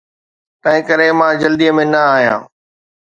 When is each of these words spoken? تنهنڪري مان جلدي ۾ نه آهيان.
تنهنڪري 0.63 1.09
مان 1.19 1.31
جلدي 1.41 1.67
۾ 1.81 1.85
نه 1.93 2.01
آهيان. 2.15 2.41